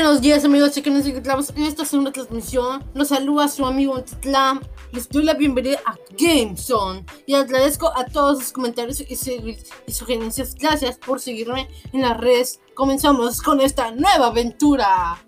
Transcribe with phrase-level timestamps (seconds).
[0.00, 2.84] Buenos días amigos, que nos encontramos en esta segunda transmisión.
[2.94, 4.60] Nos saluda su amigo Titlam.
[4.92, 9.16] Les doy la bienvenida a GameZone y agradezco a todos sus comentarios y,
[9.92, 10.54] sugerencias.
[10.54, 12.60] Gracias por seguirme en las redes.
[12.74, 15.20] Comenzamos con esta nueva aventura.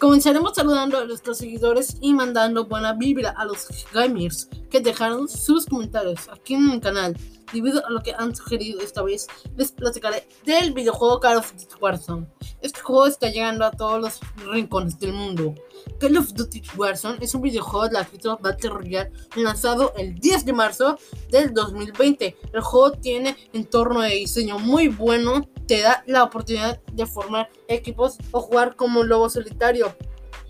[0.00, 5.66] Comenzaremos saludando a nuestros seguidores y mandando buena vibra a los gamers que dejaron sus
[5.66, 7.16] comentarios aquí en el canal.
[7.52, 11.74] Debido a lo que han sugerido esta vez, les platicaré del videojuego Call of Duty
[11.80, 12.26] Warzone.
[12.60, 14.20] Este juego está llegando a todos los
[14.50, 15.54] rincones del mundo.
[15.98, 20.44] Call of Duty Warzone es un videojuego de la gratuito Battle Royale lanzado el 10
[20.44, 20.98] de marzo
[21.30, 22.36] del 2020.
[22.52, 28.18] El juego tiene entorno de diseño muy bueno te da la oportunidad de formar equipos
[28.30, 29.94] o jugar como un lobo solitario.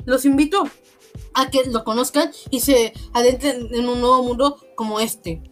[0.05, 0.65] Los invito
[1.35, 5.43] a que lo conozcan y se adentren en un nuevo mundo como este.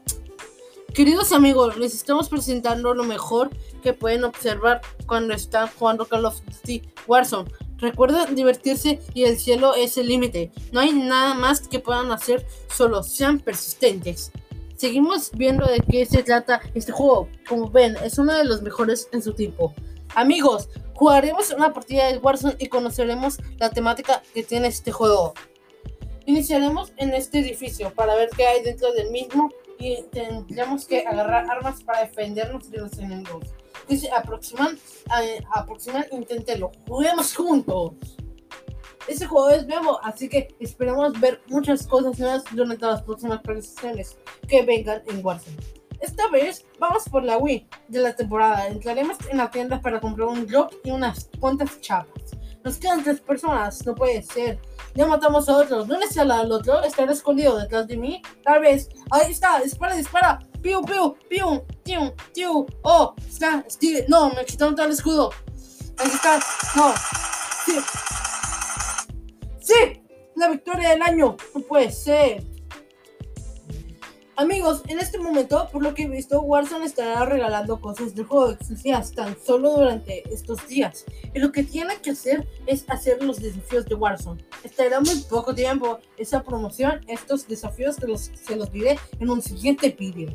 [0.95, 6.41] Queridos amigos, les estamos presentando lo mejor que pueden observar cuando están jugando Call of
[6.45, 7.49] Duty Warzone.
[7.79, 10.51] Recuerden divertirse y el cielo es el límite.
[10.73, 14.33] No hay nada más que puedan hacer, solo sean persistentes.
[14.75, 17.29] Seguimos viendo de qué se trata este juego.
[17.49, 19.73] Como ven, es uno de los mejores en su tipo.
[20.17, 25.35] Amigos, jugaremos una partida de Warzone y conoceremos la temática que tiene este juego.
[26.27, 29.51] Iniciaremos en este edificio para ver qué hay dentro del mismo
[29.81, 33.47] y tendremos que agarrar armas para defendernos de los enemigos.
[33.89, 34.73] Dice aproximar,
[35.23, 36.71] eh, aproximar, inténtelo.
[36.87, 37.95] Juguemos juntos.
[39.09, 44.19] Este juego es nuevo, así que esperamos ver muchas cosas nuevas durante las próximas actualizaciones
[44.47, 45.57] que vengan en Warzone.
[46.01, 48.69] Esta vez vamos por la Wii de la temporada.
[48.69, 52.37] Entraremos en la tienda para comprar un drop y unas cuantas chapas.
[52.63, 54.61] Nos quedan tres personas, no puede ser.
[54.95, 55.85] Ya matamos a otro.
[55.85, 56.83] ¿Dónde está el otro?
[56.83, 58.21] ¿Estará escondido detrás de mí?
[58.45, 58.89] Tal vez.
[59.11, 60.39] Ahí está, dispara, dispara.
[60.61, 62.67] Piu, piu, piu, tiu, tiu.
[62.83, 64.05] Oh, está, Steve.
[64.09, 65.31] No, me quitaron todo el escudo.
[65.97, 66.39] Ahí está.
[66.77, 66.93] No.
[67.65, 67.79] Sí.
[69.61, 70.03] ¡Sí!
[70.37, 71.37] ¡La victoria del año!
[71.55, 72.43] No puede ser.
[74.41, 78.53] Amigos, en este momento, por lo que he visto, Warzone estará regalando cosas del juego
[78.53, 81.05] exclusivas tan solo durante estos días.
[81.35, 84.43] Y lo que tienen que hacer es hacer los desafíos de Warzone.
[84.65, 89.43] Estará muy poco tiempo esa promoción, estos desafíos se los, se los diré en un
[89.43, 90.35] siguiente vídeo.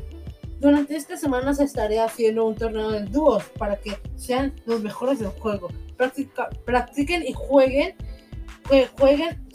[0.60, 5.30] Durante estas semanas estaré haciendo un torneo de dúos para que sean los mejores del
[5.30, 5.66] juego.
[6.64, 7.96] practiquen y jueguen
[8.98, 9.46] jueguen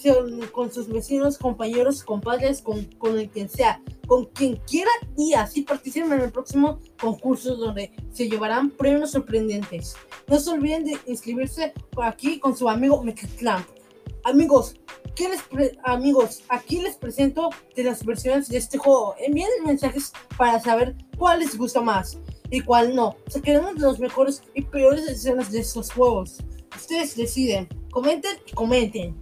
[0.52, 5.62] con sus vecinos, compañeros, compadres, con, con el quien sea, con quien quiera y así
[5.62, 9.96] participen en el próximo concurso donde se llevarán premios sorprendentes.
[10.28, 13.68] No se olviden de inscribirse aquí con su amigo Mecatlamp.
[14.24, 14.76] Amigos,
[15.16, 15.42] ¿qué les
[15.84, 19.16] amigos, aquí les presento de las versiones de este juego.
[19.20, 22.18] Envíen mensajes para saber cuál les gusta más
[22.52, 23.16] y cuál no.
[23.28, 26.38] Se queremos los mejores y peores escenas de estos juegos.
[26.76, 27.68] Ustedes deciden.
[27.90, 29.16] Comenten y comenten.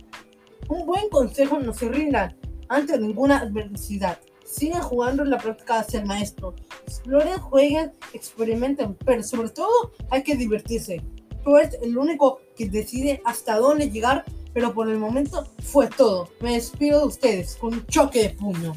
[0.67, 2.35] Un buen consejo no se rindan
[2.67, 4.19] ante ninguna adversidad.
[4.43, 6.55] Sigan jugando en la práctica de ser maestro.
[6.85, 11.01] Exploren, jueguen, experimenten, pero sobre todo hay que divertirse.
[11.43, 16.29] Tú eres el único que decide hasta dónde llegar, pero por el momento fue todo.
[16.41, 18.75] Me despido de ustedes con un choque de puño.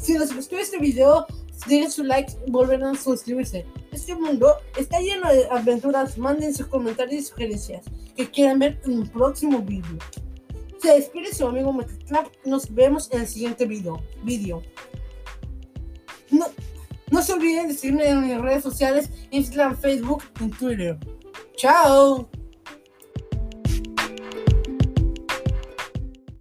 [0.00, 1.26] Si les gustó este video,
[1.66, 3.64] dejen su like volverán a suscribirse.
[3.92, 6.18] Este mundo está lleno de aventuras.
[6.18, 7.84] Manden sus comentarios y sugerencias
[8.16, 9.98] que quieran ver en un próximo vídeo.
[10.80, 12.26] Se despide su amigo Metaclap.
[12.44, 14.02] Nos vemos en el siguiente video.
[14.22, 14.62] video.
[16.30, 16.46] No,
[17.10, 20.98] no se olviden de seguirme en mis redes sociales, Instagram, Facebook y Twitter.
[21.56, 22.28] ¡Chao!